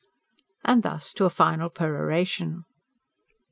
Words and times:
and 0.65 0.81
thus 0.81 1.13
to 1.13 1.25
a 1.25 1.29
final 1.29 1.69
peroration. 1.69 2.63